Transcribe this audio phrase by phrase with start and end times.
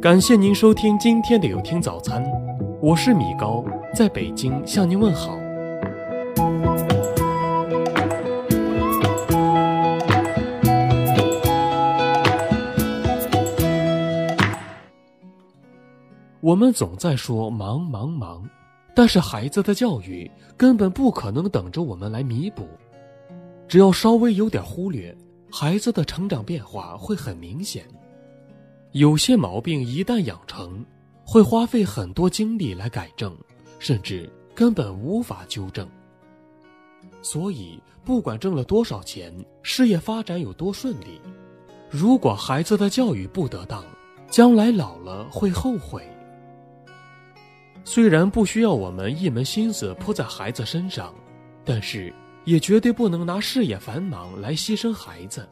[0.00, 2.22] 感谢您收听今天的有听早餐，
[2.82, 5.38] 我是米高，在北京向您问好。
[16.40, 18.44] 我们总在说忙忙忙，
[18.94, 22.68] 但是孩子的教育根本不可能等着我们来弥补。
[23.66, 25.16] 只要稍微有点忽略，
[25.50, 27.84] 孩子的成长变化会很明显。
[28.96, 30.82] 有些毛病一旦养成，
[31.22, 33.36] 会花费很多精力来改正，
[33.78, 35.86] 甚至根本无法纠正。
[37.20, 39.30] 所以，不管挣了多少钱，
[39.62, 41.20] 事业发展有多顺利，
[41.90, 43.84] 如果孩子的教育不得当，
[44.30, 46.02] 将来老了会后悔。
[47.84, 51.14] 虽然不需要我们一门心思扑在孩子身上，
[51.66, 52.10] 但是
[52.46, 55.46] 也绝对不能拿事业繁忙来牺牲孩子。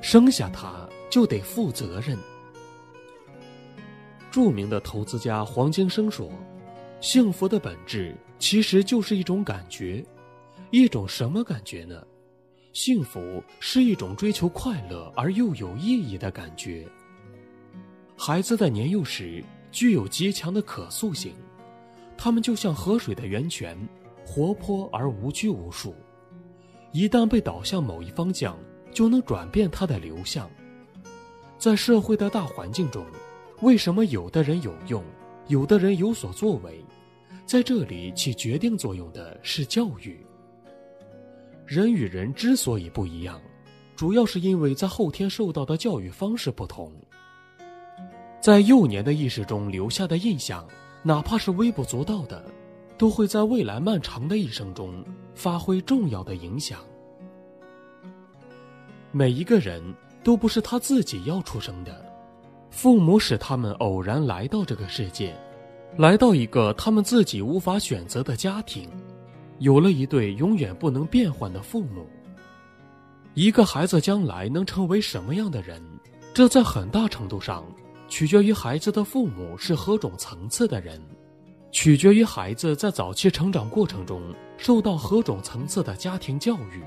[0.00, 2.18] 生下他就得负责任。
[4.34, 6.28] 著名的投资家黄金生说
[7.00, 10.04] ：“幸福的本质其实就是一种感觉，
[10.72, 12.04] 一种什么感觉呢？
[12.72, 16.84] 幸福是一种追求快乐而又有意义的感觉。
[18.16, 19.40] 孩子在年幼时。”
[19.70, 21.34] 具有极强的可塑性，
[22.16, 23.76] 他们就像河水的源泉，
[24.24, 25.92] 活泼而无拘无束。
[26.92, 28.56] 一旦被导向某一方向，
[28.92, 30.48] 就能转变它的流向。
[31.58, 33.04] 在社会的大环境中，
[33.64, 35.02] 为什么有的人有用，
[35.48, 36.84] 有的人有所作为？
[37.46, 40.22] 在这里起决定作用的是教育。
[41.64, 43.40] 人与人之所以不一样，
[43.96, 46.92] 主要是因为在后天受到的教育方式不同。
[48.38, 50.68] 在幼年的意识中留下的印象，
[51.02, 52.44] 哪怕是微不足道的，
[52.98, 55.02] 都会在未来漫长的一生中
[55.34, 56.80] 发挥重要的影响。
[59.10, 59.82] 每一个人
[60.22, 62.04] 都不是他自己要出生的，
[62.74, 65.32] 父母使他们偶然来到这个世界，
[65.96, 68.90] 来到一个他们自己无法选择的家庭，
[69.60, 72.04] 有了一对永远不能变换的父母。
[73.32, 75.80] 一个孩子将来能成为什么样的人，
[76.34, 77.64] 这在很大程度上。
[78.08, 81.00] 取决于孩子的父母是何种层次的人，
[81.70, 84.20] 取决于孩子在早期成长过程中
[84.58, 86.82] 受到何种层次的家庭教育。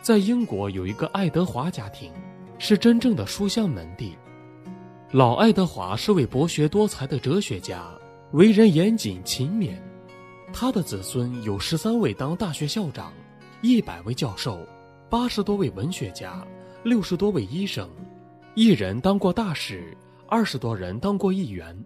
[0.00, 2.10] 在英国有一个爱德华家庭，
[2.58, 4.16] 是真正的书香门第。
[5.12, 7.86] 老爱德华是位博学多才的哲学家，
[8.32, 9.78] 为人严谨勤勉。
[10.52, 13.12] 他的子孙有十三位当大学校长，
[13.62, 14.58] 一百位教授，
[15.08, 16.44] 八十多位文学家，
[16.82, 17.88] 六十多位医生。
[18.54, 19.96] 一人当过大使，
[20.26, 21.84] 二十多人当过议员。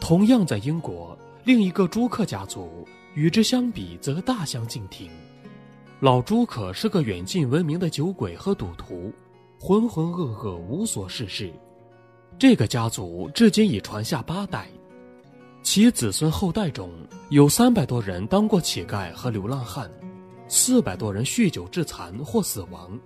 [0.00, 5.10] 同样在英国，另一个朱克家族与之相比则大相径庭。
[6.00, 9.12] 老朱可是个远近闻名的酒鬼和赌徒，
[9.58, 11.52] 浑浑噩噩无所事事。
[12.38, 14.68] 这个家族至今已传下八代，
[15.60, 16.88] 其子孙后代中
[17.30, 19.90] 有三百多人当过乞丐和流浪汉，
[20.46, 22.96] 四百多人酗酒致残或死亡。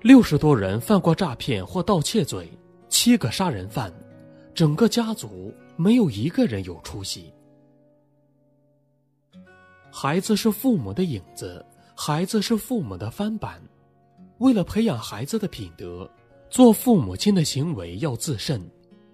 [0.00, 2.48] 六十多人犯过诈骗或盗窃罪，
[2.88, 3.92] 七个杀人犯，
[4.54, 7.32] 整个家族没有一个人有出息。
[9.90, 13.60] 孩子是父母的影子，孩子是父母的翻版。
[14.38, 16.08] 为了培养孩子的品德，
[16.50, 18.60] 做父母亲的行为要自慎，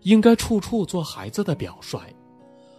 [0.02, 2.00] 应该处处做孩子的表率。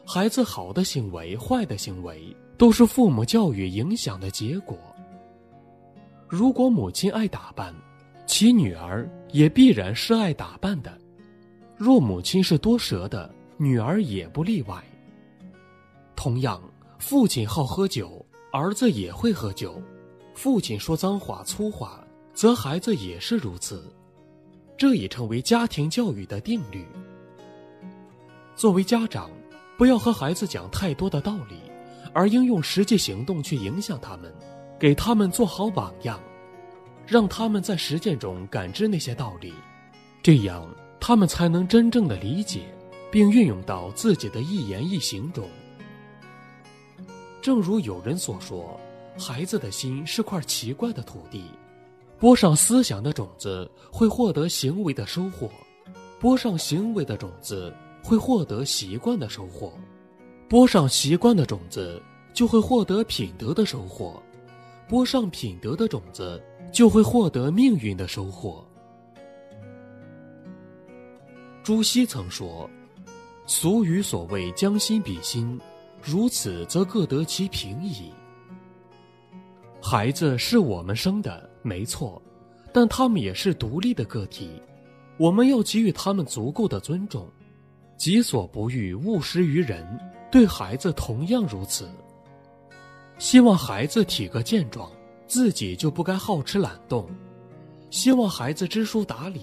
[0.05, 4.75] 孩子好的行为、坏的行为，都是父母教育影响的结果。
[6.27, 7.73] 如果母亲爱打扮，
[8.25, 10.97] 其女儿也必然是爱打扮的，
[11.77, 14.83] 若母亲是多舌的，女儿也不例外。
[16.15, 16.61] 同样，
[16.97, 19.81] 父亲好喝酒，儿子也会喝酒；
[20.33, 23.83] 父亲说脏话粗话，则孩子也是如此。
[24.77, 26.87] 这已成为家庭教育的定律。
[28.55, 29.29] 作为家长，
[29.77, 31.57] 不要和孩子讲太多的道理，
[32.13, 34.33] 而应用实际行动去影响他们，
[34.79, 36.19] 给他们做好榜样。
[37.05, 39.53] 让他们在实践中感知那些道理，
[40.21, 40.67] 这样
[40.99, 42.61] 他们才能真正的理解，
[43.11, 45.49] 并运用到自己的一言一行中。
[47.41, 48.79] 正如有人所说，
[49.17, 51.43] 孩子的心是块奇怪的土地，
[52.17, 55.49] 播上思想的种子会获得行为的收获，
[56.19, 59.73] 播上行为的种子会获得习惯的收获，
[60.47, 62.01] 播上习惯的种子
[62.33, 64.21] 就会获得品德的收获，
[64.87, 66.41] 播上品德的种子。
[66.71, 68.63] 就会获得命运的收获。
[71.63, 72.69] 朱熹曾说
[73.47, 75.59] ：“俗语所谓将心比心，
[76.01, 78.11] 如此则各得其平矣。”
[79.81, 82.21] 孩子是我们生的，没错，
[82.73, 84.61] 但他们也是独立的个体，
[85.17, 87.27] 我们要给予他们足够的尊重，
[87.97, 89.85] 己所不欲，勿施于人。
[90.31, 91.89] 对孩子同样如此。
[93.17, 94.91] 希望孩子体格健壮，
[95.25, 97.03] 自己就不该好吃懒动；
[97.89, 99.41] 希望孩子知书达理，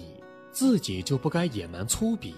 [0.51, 2.33] 自己就不该野蛮粗鄙；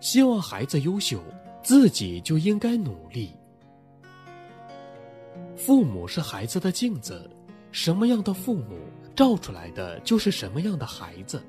[0.00, 1.22] 希望孩子优秀，
[1.62, 3.32] 自己就应该努力。
[5.56, 7.30] 父母是孩子的镜子，
[7.70, 8.78] 什么样的父母，
[9.14, 11.42] 照出来的就是什么样的孩子。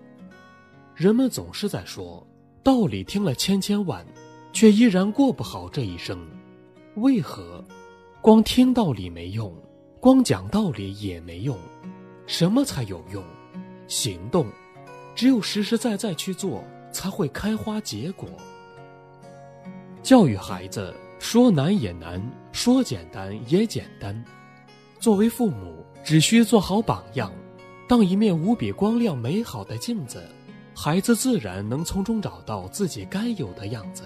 [0.95, 2.25] 人们总是在说
[2.61, 4.05] 道理，听了千千万，
[4.51, 6.27] 却依然过不好这一生。
[6.95, 7.63] 为何？
[8.21, 9.51] 光听道理没用，
[9.99, 11.57] 光讲道理也没用。
[12.27, 13.23] 什么才有用？
[13.87, 14.45] 行动。
[15.15, 18.27] 只有实实在在去做，才会开花结果。
[20.03, 22.19] 教育孩子，说难也难，
[22.51, 24.25] 说简单也简单。
[24.99, 27.31] 作为父母，只需做好榜样，
[27.87, 30.23] 当一面无比光亮美好的镜子。
[30.73, 34.03] 孩子自然能从中找到自己该有的样子。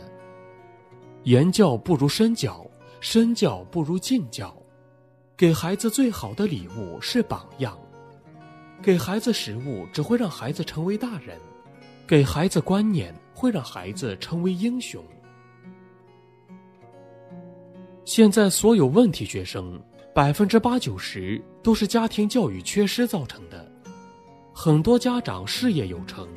[1.24, 2.66] 言教不如身教，
[3.00, 4.54] 身教不如敬教。
[5.38, 7.78] 给孩子最好的礼物是榜样。
[8.82, 11.40] 给孩子食物只会让孩子成为大人，
[12.06, 15.02] 给孩子观念会让孩子成为英雄。
[18.06, 19.82] 现在所有问题学生，
[20.14, 23.70] 百分之八九十都是家庭教育缺失造成的。
[24.54, 26.28] 很多家长事业有成。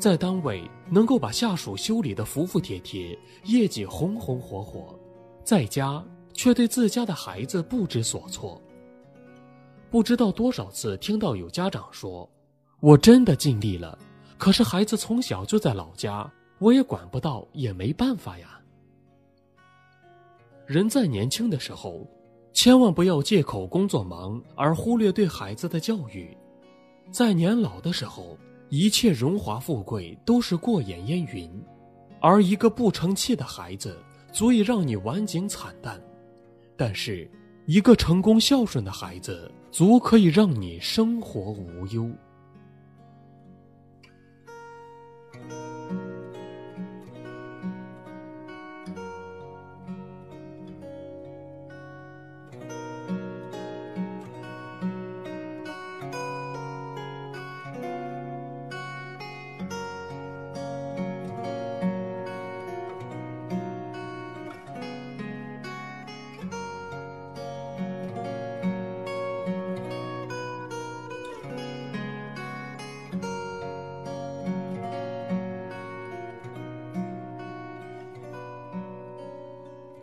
[0.00, 4.98] 在单位能够把下属修理的服服帖帖，业绩红红火火，
[5.44, 8.60] 在家却对自家的孩子不知所措。
[9.90, 12.28] 不知道多少次听到有家长说
[12.80, 13.96] ：“我真的尽力了，
[14.36, 16.28] 可是孩子从小就在老家，
[16.58, 18.58] 我也管不到，也没办法呀。”
[20.72, 22.08] 人在年轻的时候，
[22.54, 26.34] 千万不要借口工作忙而忽略对孩子的教育，
[27.10, 28.38] 在年老的时候。
[28.74, 31.62] 一切荣华富贵都是过眼烟云，
[32.20, 33.98] 而一个不成器的孩子
[34.32, 36.00] 足以让你晚景惨淡，
[36.74, 37.30] 但是
[37.66, 42.10] 一个成功孝顺的孩子足可以让你生活无忧。